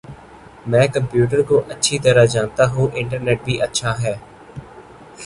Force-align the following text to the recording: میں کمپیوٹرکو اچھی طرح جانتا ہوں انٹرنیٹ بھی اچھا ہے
میں 0.67 0.85
کمپیوٹرکو 0.87 1.59
اچھی 1.69 1.99
طرح 1.99 2.25
جانتا 2.25 2.65
ہوں 2.71 2.87
انٹرنیٹ 2.93 3.43
بھی 3.45 3.61
اچھا 3.61 3.93
ہے 4.01 4.15